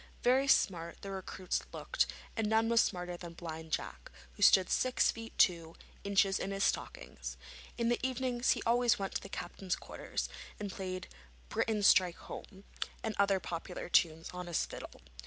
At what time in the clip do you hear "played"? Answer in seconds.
10.71-11.07